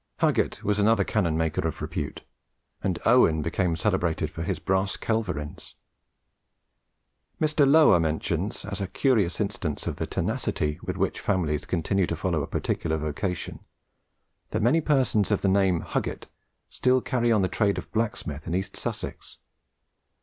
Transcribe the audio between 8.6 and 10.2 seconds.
as a curious instance of the